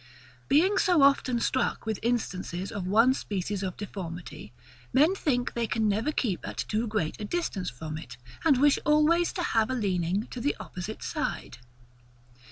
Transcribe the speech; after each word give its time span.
Being 0.47 0.79
so 0.79 1.03
often 1.03 1.39
struck 1.39 1.85
with 1.85 1.99
instances 2.01 2.71
of 2.71 2.87
one 2.87 3.13
species 3.13 3.61
of 3.61 3.77
deformity, 3.77 4.51
men 4.91 5.13
think 5.13 5.53
they 5.53 5.67
can 5.67 5.87
never 5.87 6.11
keep 6.11 6.39
at 6.47 6.57
too 6.57 6.87
great 6.87 7.21
a 7.21 7.23
distance 7.23 7.69
from 7.69 7.99
it, 7.99 8.17
and 8.43 8.57
wish 8.59 8.79
always 8.83 9.31
to 9.33 9.43
have 9.43 9.69
a 9.69 9.75
leaning 9.75 10.25
to 10.31 10.41
the 10.41 10.55
opposite 10.59 11.03
side. 11.03 11.59